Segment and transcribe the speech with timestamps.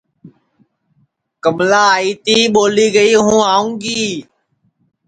[1.43, 4.01] کملا آئی تی ٻو لی گی ہؤں گی